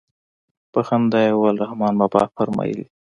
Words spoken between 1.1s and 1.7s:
يې وويل